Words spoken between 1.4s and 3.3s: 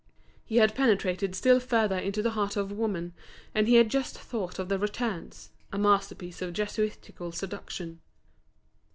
further into the heart of woman,